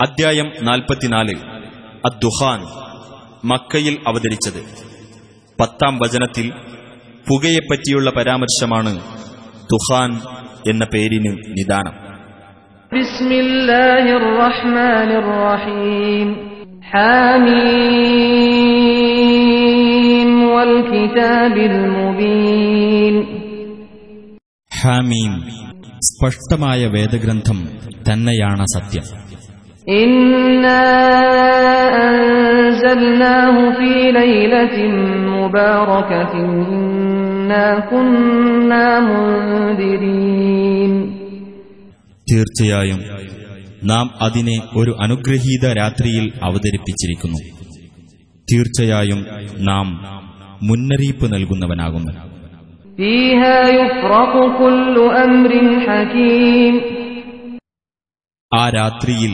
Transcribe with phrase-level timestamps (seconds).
[0.00, 1.34] അദ്ധ്യായം നാൽപ്പത്തിനാല്
[2.10, 2.60] അദ്ദുഹാൻ
[3.44, 4.64] മക്കയിൽ അവതരിച്ചത്.
[5.60, 6.52] പത്താം വചനത്തിൽ
[7.28, 9.00] പുകയെപ്പറ്റിയുള്ള പരാമർശമാണ്
[9.54, 10.20] ദുഹാൻ
[10.70, 11.94] എന്ന പേരിന് നിദാനം.
[24.82, 25.40] ഹാമീം
[25.98, 27.68] സ്പഷ്ടമായ വേദഗ്രന്ഥം
[28.12, 29.23] തന്നെയാണ് സത്യം.
[29.95, 30.81] إنا
[32.05, 34.77] أنزلناه في ليلة
[35.33, 36.33] مباركة
[36.65, 40.93] إنا كنا منذرين
[42.27, 42.99] തീർച്ചയായും
[43.83, 47.39] നാം അതിനെ ഒരു അനുഗ്രഹീത രാത്രിയിൽ അവതരിപ്പിച്ചിരിക്കുന്നു
[48.47, 49.21] തീർച്ചയായും
[49.69, 49.87] നാം
[50.69, 52.13] മുന്നറിയിപ്പ് നൽകുന്നവനാകുന്നു
[52.97, 55.51] فيها يفرق كل أمر
[55.87, 56.73] حكيم
[58.51, 59.33] ആ രാത്രിയിൽ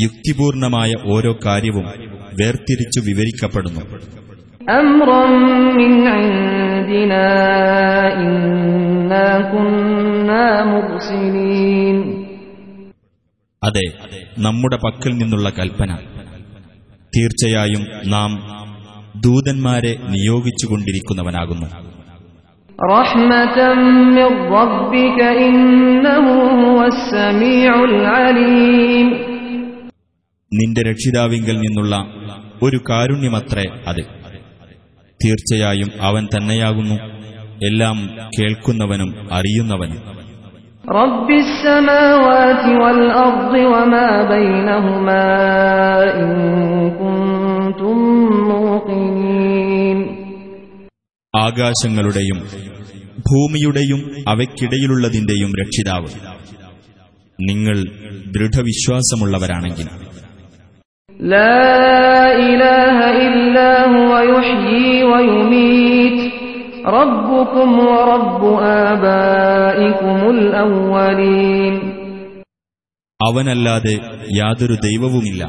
[0.00, 1.84] യുക്തിപൂർണമായ ഓരോ കാര്യവും
[2.40, 3.80] വേർതിരിച്ചു വിവരിക്കപ്പെടുന്നു.
[13.64, 13.92] അതെ
[14.38, 15.96] നമ്മുടെ പക്കൽ നിന്നുള്ള കൽപ്പന.
[17.16, 18.42] തീർച്ചയായും നാം
[19.20, 21.66] ദൂതന്മാരെ നിയോഗിച്ചുകൊണ്ടിരിക്കുന്നവനാകുന്നു.
[22.92, 24.02] റഹ്മതം
[30.52, 32.06] നിന്റെ രക്ഷിതാവിങ്കൽ നിന്നുള്ള
[32.62, 34.04] ഒരു കാരുണ്യമത്രേ അത്.
[35.24, 36.94] തീർച്ചയായും അവൻ തന്നെയാകുന്നു.
[37.66, 40.12] എല്ലാം കേൾക്കുന്നവനും അറിയുന്നവനും.
[51.36, 52.38] ആകാശങ്ങളുടെയും
[53.18, 56.08] ഭൂമിയുടെയും അവയ്ക്കിടയിലുള്ളതിന്റെയും രക്ഷിതാവ്.
[57.40, 57.84] നിങ്ങൾ
[58.30, 59.86] ദൃഢവിശ്വാസമുള്ളവരാണെങ്കിൽ
[73.26, 73.98] അവനല്ലാതെ
[74.38, 75.44] യാതൊരു ദൈവവുമില്ല.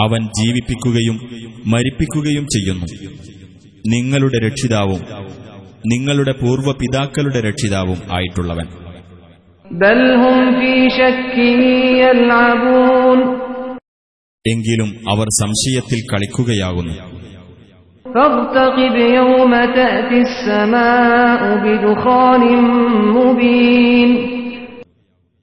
[0.00, 1.20] അവൻ ജീവിപ്പിക്കുകയും
[1.66, 2.86] മരിപ്പിക്കുകയും ചെയ്യുന്നു.
[3.86, 5.00] നിങ്ങളുടെ രക്ഷിതാവും
[5.86, 8.66] നിങ്ങളുടെ പൂർവ പിതാക്കളുടെ രക്ഷിതാവും ആയിട്ടുള്ളവൻ.
[9.72, 11.62] ബൽഹും ഫീ ശക്കിൻ
[11.96, 13.41] യൽഅബൂൻ.
[14.46, 16.94] എങ്കിലും അവർ സംശയത്തിൽ കളിക്കുകയാകുന്നു.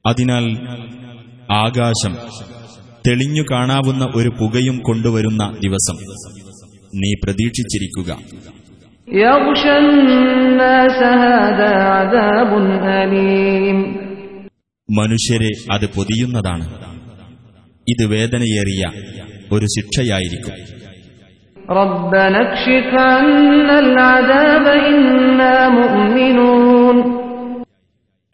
[0.07, 0.57] അതിനാൽ
[1.51, 2.17] ആകാശം
[3.07, 5.95] തെളിഞ്ഞു കാണാവുന്ന ഒരു പുകയും കൊണ്ടുവരുന്ന ദിവസം.
[6.95, 8.17] നീ പ്രതീക്ഷിച്ചിരിക്കുക.
[14.91, 16.88] മനുഷ്യരെ അത് പൊതിയുന്നതാണ്.
[17.89, 18.91] ഇത് വേദനയേറിയ
[19.51, 20.53] ഒരു ശിക്ഷയായിരിക്കും.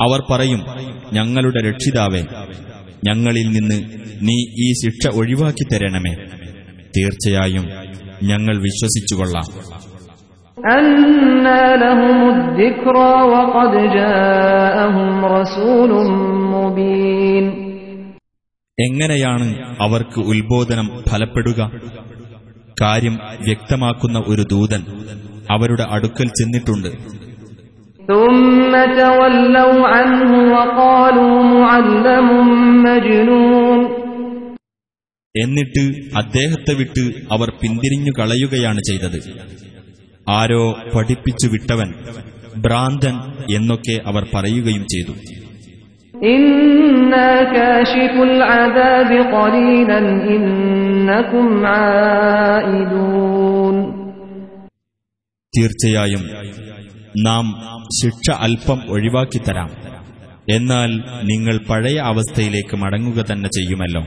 [0.02, 0.66] അവർ പറയും
[1.14, 2.24] ഞങ്ങളുടെ രക്ഷിതാവേ
[3.08, 3.84] ഞങ്ങളിൽ നിന്ന്
[4.22, 6.16] നീ ഈ ശിക്ഷ ഒഴിവാക്കി തരണമേ.
[6.98, 7.70] തീർച്ചയായും
[8.24, 9.44] ഞങ്ങൾ വിശ്വസിച്ചുകൊള്ളാം.
[10.76, 12.98] അന്നലഹുദ്ദിഖ്റ
[13.32, 16.55] വഖദ് ജാഅഹും റസൂലും
[18.80, 21.72] എങ്ങനെയാണ് അവർക്ക് ഉത്ബോധനം ഫലപ്പെടുക?
[22.82, 24.84] കാര്യം വ്യക്തമാക്കുന്ന ഒരു ദൂതൻ
[25.52, 26.88] അവരുടെ അടുക്കൽ ചെന്നിട്ടുണ്ട്.
[35.42, 39.40] എന്നിട്ട് അദ്ദേഹത്തെ വിട്ട് അവർ പിന്തിരിഞ്ഞു കളയുകയാണ് ചെയ്തത്.
[40.30, 41.94] ആരോ പഠിപ്പിച്ചു വിട്ടവൻ
[42.58, 43.16] ഭ്രാന്തൻ
[43.56, 45.35] എന്നൊക്കെ അവർ പറയുകയും ചെയ്തു.
[55.58, 56.24] തീർച്ചയായും
[57.24, 57.56] നാം
[58.02, 59.70] ശിക്ഷ അല്പം ഒഴിവാക്കി തരാം.
[60.50, 60.90] എന്നാൽ
[61.24, 64.02] നിങ്ങൾ പഴയ അവസ്ഥയിലേക്ക് മടങ്ങുക തന്നെ ചെയ്യുമല്ലോ.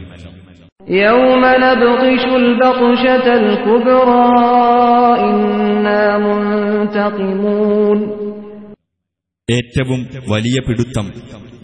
[9.50, 11.12] ഏറ്റവും വലിയ പിടുത്തം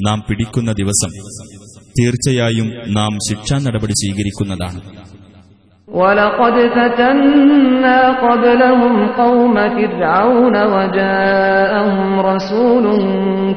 [0.05, 1.11] നാം പിടിക്കുന്ന ദിവസം
[1.97, 2.67] തീർച്ചയായും
[2.97, 4.81] നാം ശിക്ഷാ നടപടി സ്വീകരിക്കുന്നതാണ്
[5.87, 12.85] ولقد فتنا قبلهم قوم فرعون وجاءهم رسول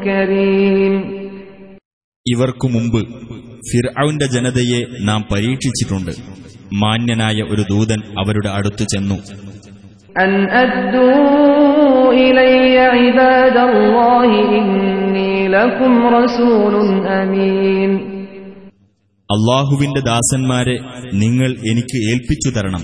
[0.07, 0.95] كريم
[2.27, 3.01] ഇവർക്കു മുമ്പ്
[3.69, 6.13] ഫിർഔന്റെ ജനതയെ നാം പരീക്ഷിച്ചിട്ടുണ്ട്
[6.83, 9.19] മാന്യനായ ഒരു ദൂതൻ അവരുടെ അടുത്തു ചെന്നു
[10.17, 12.55] أن أدوا إلي
[12.95, 14.31] عباد الله
[19.32, 20.80] അള്ളാഹുവിന്റെ ദാസന്മാരെ
[21.14, 22.82] നിങ്ങൾ എനിക്ക് ഏൽപ്പിച്ചു തരണം.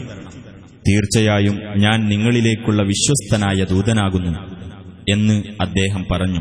[0.87, 4.39] തീർച്ചയായും ഞാൻ നിങ്ങളിലേക്കുള്ള വിശ്വസ്തനായ ദൂതനാകുന്നു
[5.09, 6.39] എന്ന് അദ്ദേഹം പറഞ്ഞു.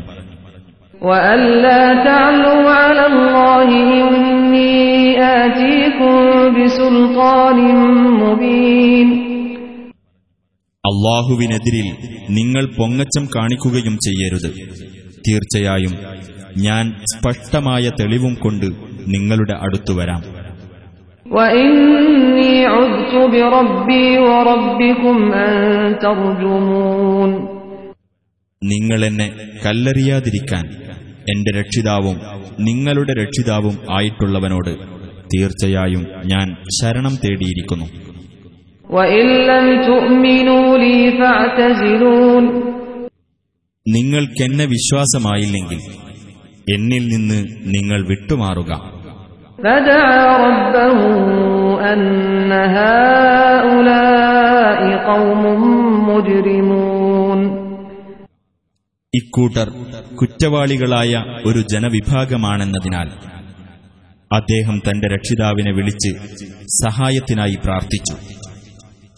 [10.85, 11.95] അള്ളാഹുവിനെതിരിൽ
[12.29, 14.73] നിങ്ങൾ പൊങ്ങച്ചം കാണിക്കുകയും ചെയ്യരുത്.
[15.24, 15.94] തീർച്ചയായും
[16.66, 18.68] ഞാൻ സ്പഷ്ടമായ തെളിവും കൊണ്ട്
[19.14, 20.22] നിങ്ങളുടെ അടുത്തു വരാം
[21.26, 25.54] وإني عذت بربي وربكم أن
[25.98, 27.30] ترجمون
[28.62, 29.26] നിങ്ങളെന്നെ
[29.64, 30.64] കല്ലെറിയാതിരിക്കാൻ
[31.30, 32.16] എന്റെ രക്ഷിതാവും
[32.66, 34.72] നിങ്ങളുടെ രക്ഷിതാവും ആയിട്ടുള്ളവനോട്
[35.32, 36.46] തീർച്ചയായും ഞാൻ
[36.78, 37.86] ശരണം തേടിയിരിക്കുന്നു
[38.90, 42.44] وإن لم تؤمنوا لي فاعتزلون
[43.87, 45.79] നിങ്ങൾക്കെന്നെ വിശ്വാസമായില്ലെങ്കിൽ
[46.75, 48.93] എന്നിൽ നിന്ന് നിങ്ങൾ വിട്ടുമാറുക.
[59.15, 59.69] ഇക്കൂട്ടർ
[60.15, 63.09] കുറ്റവാളികളായ ഒരു ജനവിഭാഗമാണെന്നതിനാൽ
[64.33, 66.17] അദ്ദേഹം തന്റെ രക്ഷിതാവിനെ വിളിച്ച്
[66.85, 68.42] സഹായത്തിനായി പ്രാർത്ഥിച്ചു.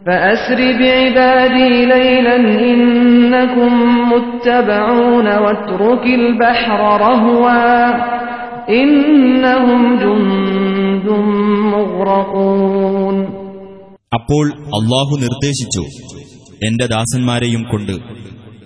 [0.04, 2.36] فأسر بعبادي ليلا
[2.72, 3.72] إنكم
[4.12, 7.58] متبعون واترك البحر رهوا
[8.72, 11.06] إنهم جند
[11.74, 13.16] مغرقون
[14.12, 14.46] അപ്പോൾ
[14.78, 15.82] അള്ളാഹു നിർദ്ദേശിച്ചു
[16.66, 17.92] എന്റെ ദാസന്മാരെയും കൊണ്ട്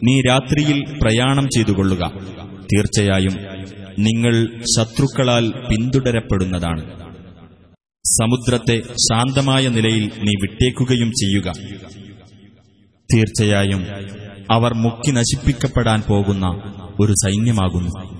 [0.06, 2.02] നീ രാത്രിയിൽ പ്രയാണം ചെയ്തുകൊള്ളുക
[2.70, 3.34] തീർച്ചയായും
[4.06, 4.34] നിങ്ങൾ
[4.74, 6.82] ശത്രുക്കളാൽ പിന്തുടരപ്പെടുന്നതാണ്
[8.05, 11.51] സമുദ്രത്തെ ശാന്തമായ നിലയിൽ നീ വിട്ടേക്കുകയും ചെയ്യുക.
[13.13, 13.85] തീർച്ചയായും
[14.51, 16.47] അവർ മുക്കി നശിപ്പിക്കപ്പെടാൻ പോകുന്ന
[16.99, 18.19] ഒരു സൈന്യമാകുന്നു.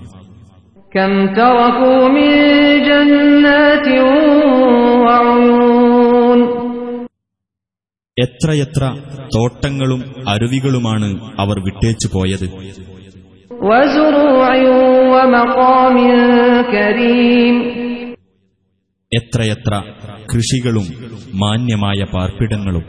[8.20, 8.96] എത്രയെത്ര
[9.36, 12.48] തോട്ടങ്ങളും അരുവികളുമാണ് അവർ വിട്ടേച്ചു പോയത്.
[16.74, 17.89] കരീം
[19.14, 19.82] എത്രയെത്ര
[20.34, 20.84] കൃഷികളും
[21.34, 22.84] മാന്യമായ പാർപ്പിടങ്ങളും.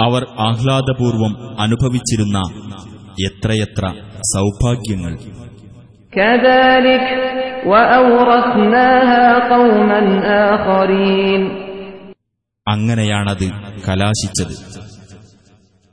[0.00, 2.42] അവർ ആഹ്ലാദപൂർവം അനുഭവിച്ചിരുന്ന
[3.26, 3.94] എത്രയെത്ര
[4.34, 5.18] സൗഭാഗ്യങ്ങൾ.
[12.68, 13.50] അങ്ങനെയാണത്
[13.88, 14.95] കലാശിച്ചത്.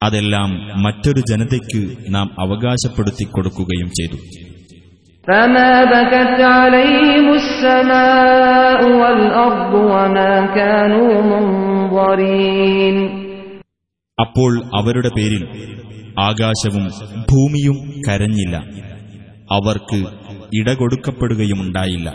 [0.04, 0.50] അതെല്ലാം
[0.84, 4.18] മറ്റൊരു ജനതയ്ക്ക് നാം അവകാശപ്പെടുത്തി കൊടുക്കുകയും ചെയ്തു.
[14.18, 15.44] അപ്പോൾ അവരുടെ പേരിൽ
[16.20, 16.86] ആകാശവും
[17.32, 17.78] ഭൂമിയും
[18.10, 18.56] കരഞ്ഞില്ല.
[19.52, 20.00] അവർക്ക്
[20.60, 22.10] ഇടകൊടുക്കപ്പെടുകയുമുണ്ടായില്ല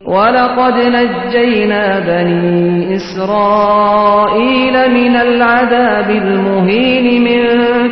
[0.00, 7.40] ولقد نجينا بني إسرائيل من العذاب المهين من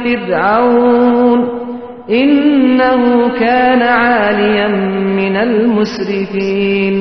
[0.04, 1.40] فرعون
[2.14, 3.00] إنه
[3.36, 4.68] كان عاليا
[5.20, 6.94] من المسرفين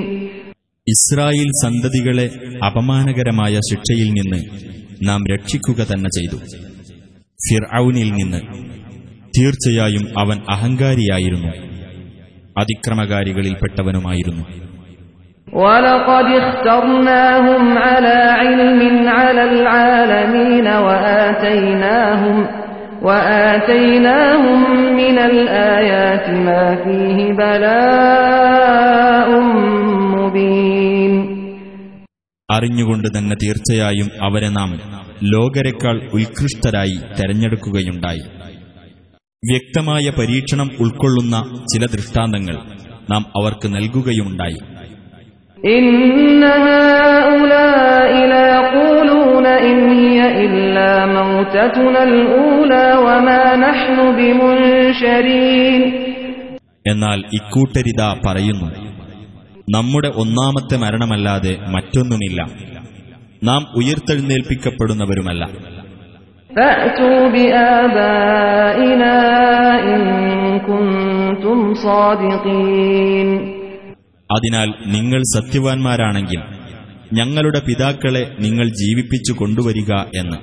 [0.88, 2.26] ഇസ്രായേൽ സന്തതികളെ
[2.68, 4.40] അപമാനകരമായ ശിക്ഷയിൽ നിന്ന്
[5.08, 6.38] നാം രക്ഷിക്കുക തന്നെ ചെയ്തു
[7.40, 8.42] ഫിർഔനിൽ നിന്ന്
[9.34, 11.52] തീർച്ചയായും അവൻ അഹങ്കാരിയായിരുന്നു
[12.58, 14.44] അതിക്രമകാരികളിൽപ്പെട്ടവനുമായിരുന്നു
[15.48, 22.38] ولقد اخترناهم على علم على العالمين وآتيناهم
[23.02, 24.60] وآتيناهم
[24.94, 29.28] من الآيات ما فيه بلاء
[30.16, 31.14] مبين
[32.50, 34.72] അറിഞ്ഞുകൊണ്ട് തന്നെ തീർച്ചയായും അവരെ നാം
[35.34, 38.24] ലോകരെക്കാൾ ഉത്കൃഷ്ടരായി തെരഞ്ഞെടുക്കുകയുണ്ടായി
[39.44, 41.36] വ്യക്തമായ പരീക്ഷണം ഉൾക്കൊള്ളുന്ന
[41.72, 42.58] ചില ദൃഷ്ടാന്തങ്ങൾ
[43.12, 44.60] നാം അവർക്ക് നൽകുകയുമുണ്ടായി
[45.58, 55.82] إن هؤلاء ليقولون إن هي إلا موتتنا الأولى وما نحن بمنشرين
[56.90, 58.68] എന്നാൽ ഇക്കൂട്ടരിതാ പറയുന്നു
[59.68, 62.40] നമ്മുടെ ഒന്നാമത്തെ മരണമല്ലാതെ മറ്റൊന്നുമില്ല
[63.44, 65.44] നാം ഉയർത്തെഴുന്നേൽപ്പിക്കപ്പെടുന്നവരുമല്ല
[66.58, 67.22] فأتوا
[74.33, 76.41] അതിനാൽ നിങ്ങൾ സത്യവാൻമാരാണെങ്കിൽ
[77.13, 80.37] ഞങ്ങളുടെ പിതാക്കളെ നിങ്ങൾ ജീവിപ്പിച്ചു കൊണ്ടുവരിക എന്ന്.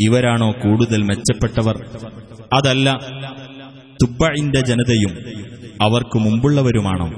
[0.00, 1.84] ഇവരാണോ കൂടുതൽ മെച്ചപ്പെട്ടവർ?
[2.54, 2.98] അതല്ല
[4.02, 5.10] തുബ്ബിന്റെ ജനതയും
[5.82, 7.10] അവർക്ക് മുമ്പുള്ളവരുമാണോ?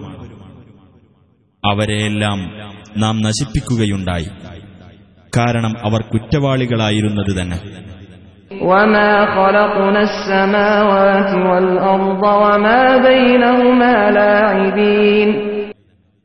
[1.70, 4.28] അവരെയെല്ലാം നാം നശിപ്പിക്കുകയുണ്ടായി.
[5.36, 7.60] കാരണം അവർ കുറ്റവാളികളായിരുന്നത് തന്നെ.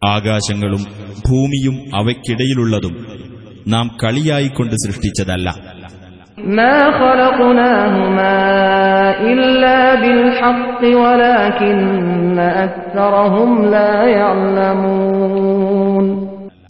[0.03, 0.85] ആകാശങ്ങളും
[1.29, 3.05] ഭൂമിയും അവയ്ക്കിടയിലുള്ളതും
[3.67, 5.77] നാം കളിയായിക്കൊണ്ട് സൃഷ്ടിച്ചതല്ല.
[9.19, 9.67] ഇല്ല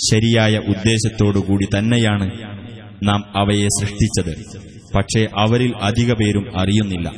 [0.08, 2.26] ശരിയായ ഉദ്ദേശത്തോടുകൂടി തന്നെയാണ്
[3.08, 4.32] നാം അവയെ സൃഷ്ടിച്ചത്
[4.94, 7.08] പക്ഷേ അവരിൽ അധിക പേരും അറിയുന്നില്ല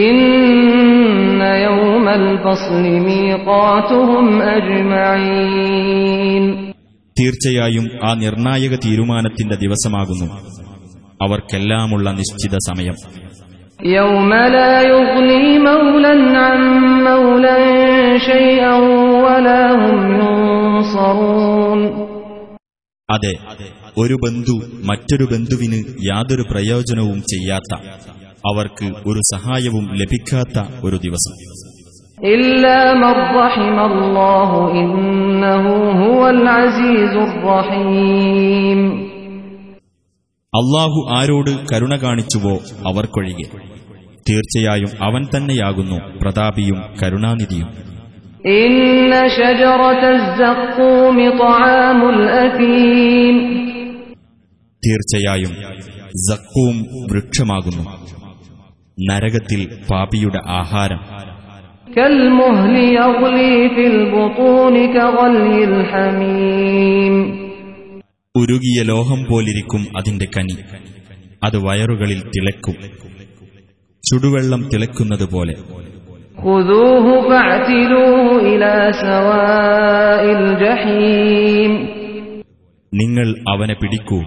[0.00, 4.26] إن يوم الفصل ميقاتهم
[4.58, 6.44] أجمعين
[7.16, 10.28] തീർച്ചയായും ആ നിർണായക തീരുമാനത്തിന്റെ ദിവസമാകുന്നു
[11.20, 12.96] അവർക്കെല്ലാമുള്ള നിശ്ചിത സമയം
[13.90, 16.60] يوم لا يغني مولا عن
[17.02, 17.56] مولا
[18.20, 18.76] شيئا
[19.24, 20.37] ولا هم ينصرون
[23.11, 23.33] അതെ
[23.97, 27.81] ഒരു ബന്ധു മറ്റൊരു ബന്ധുവിന് യാതൊരു പ്രയോജനവും ചെയ്യാത്ത
[28.53, 31.59] അവർക്ക് ഒരു സഹായവും ലഭിക്കാത്ത ഒരു ദിവസം.
[40.55, 43.57] അള്ളാഹു ആരോട് കരുണ കാണിച്ചുവോ അവർക്കൊഴികെ?
[44.29, 47.88] തീർച്ചയായും അവൻ തന്നെയാകുന്നു പ്രതാപിയും കരുണാനിധിയും.
[54.85, 55.55] തീർച്ചയായും
[56.15, 56.81] സക്കൂം
[57.11, 58.07] വൃക്ഷമാകുന്നു.
[59.09, 60.99] നരകത്തിൽ പാപിയുടെ ആഹാരം.
[68.35, 70.55] ഉരുകിയ ലോഹം പോലിരിക്കും അതിന്റെ കനി.
[71.43, 72.75] അത് വയറുകളിൽ തിളക്കും
[74.11, 75.55] ചുടുവെള്ളം തിളക്കുന്നത് പോലെ
[82.93, 84.17] നിങ്ങൾ അവനെ പിടിക്കൂ.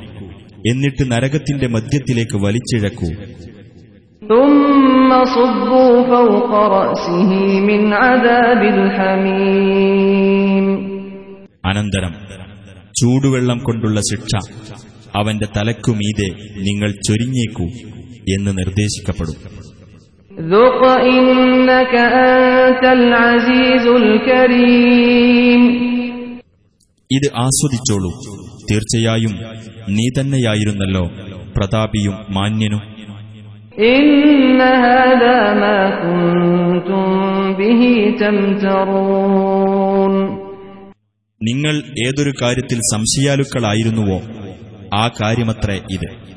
[0.71, 3.07] എന്നിട്ട് നരകത്തിന്റെ മധ്യത്തിലേക്ക് വലിച്ചിഴക്കൂ.
[11.65, 12.15] അനന്തരം
[13.01, 14.63] ചൂടുവെള്ളം കൊണ്ടുള്ള ശിക്ഷ
[15.17, 16.29] അവന്റെ തലക്കുമീതെ
[16.63, 17.65] നിങ്ങൾ ചൊരിഞ്ഞേക്കൂ
[18.39, 19.72] എന്ന് നിർദ്ദേശിക്കപ്പെടും.
[27.13, 28.11] ഇത് ആസ്വദിച്ചോളൂ.
[28.71, 29.33] തീർച്ചയായും
[29.89, 31.11] നീ തന്നെയായിരുന്നല്ലോ
[31.57, 32.81] പ്രതാപിയും മാന്യനും.
[41.43, 41.77] നിങ്ങൾ
[42.09, 44.21] ഏതൊരു കാര്യത്തിൽ സംശയാലുക്കളായിരുന്നുവോ
[44.95, 46.33] ആ കാര്യമത്രേ ഇത്.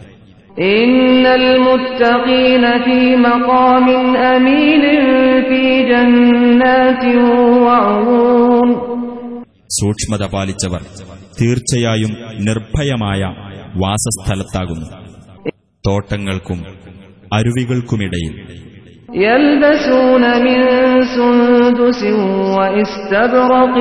[0.74, 3.86] إن المتقين في مقام
[4.28, 4.82] أمين
[5.48, 7.04] في جنات
[7.64, 8.68] وعيون
[9.70, 10.82] സൂക്ഷ്മത പാലിച്ചവർ
[11.38, 12.12] തീർച്ചയായും
[12.46, 13.22] നിർഭയമായ
[13.82, 14.86] വാസസ്ഥലത്താകുന്നു
[15.84, 16.58] തോട്ടങ്ങൾക്കും
[17.36, 18.34] അരുവികൾക്കുമിടയിൽ
[19.26, 20.58] يلبسون من
[21.14, 22.00] سندس
[22.56, 23.74] واستبرق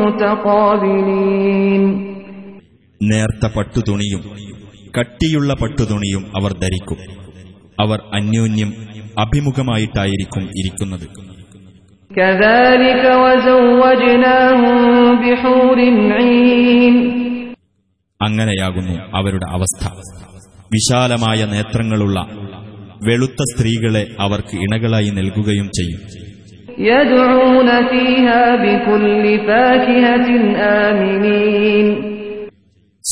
[0.00, 1.82] متقابلين
[3.00, 4.22] നേർത്ത പട്ടുതുണിയും
[4.97, 6.97] കട്ടിയുള്ള പട്ടുതുണിയും അവർ ധരിക്കും.
[7.79, 8.73] അവർ അന്യോന്യം
[9.19, 11.25] അഭിമുഖമായിട്ടായിരിക്കും ഇരിക്കുന്നത്.
[18.21, 19.87] അങ്ങനെയാകുന്നു അവരുടെ അവസ്ഥ.
[20.73, 22.27] വിശാലമായ നേത്രങ്ങളുള്ള
[23.05, 26.25] വെളുത്ത സ്ത്രീകളെ അവർക്ക് ഇണകളായി നൽകുകയും ചെയ്യും.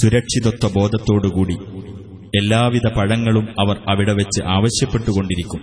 [0.01, 1.53] സുരക്ഷിതത്വ ബോധത്തോടുകൂടി
[2.37, 5.59] എല്ലാവിധ പഴങ്ങളും അവർ അവിടെ വെച്ച് ആവശ്യപ്പെട്ടുകൊണ്ടിരിക്കും.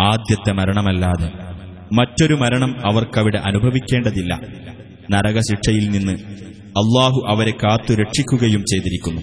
[0.00, 1.30] ആദ്യത്തെ മരണമല്ലാതെ
[1.92, 4.40] മറ്റൊരു മരണം അവർക്കവിടെ അനുഭവിക്കേണ്ടതില്ല.
[5.10, 6.12] നരകശിക്ഷയിൽ നിന്ന്
[6.58, 9.22] അള്ളാഹു അവരെ കാത്തു രക്ഷിക്കുകയും ചെയ്തിരിക്കുന്നു.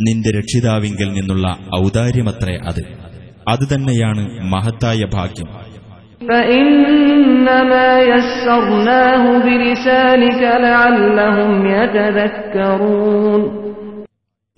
[0.00, 2.82] നിന്റെ രക്ഷിതാവിങ്കിൽ നിന്നുള്ള ഔദാര്യമത്രേ അത്.
[3.48, 5.48] അത് തന്നെയാണ് മഹത്തായ ഭാഗ്യം.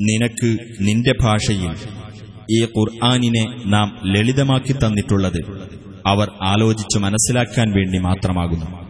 [0.01, 1.75] നിനക്ക് നിന്റെ ഭാഷയിൽ
[2.51, 5.73] ഈ ഖുർആാനിനെ നാം ലളിതമാക്കി തന്നിട്ടുള്ളത്
[6.07, 8.83] അവർ ആലോചിച്ചു മനസ്സിലാക്കാൻ വേണ്ടി മാത്രമാകുന്നു.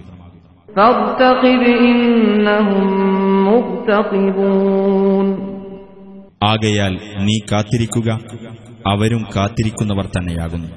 [6.45, 8.19] ആകയാൽ നീ കാത്തിരിക്കുക
[8.89, 10.69] അവരും കാത്തിരിക്കുന്നവർ തന്നെയാകുന്നു.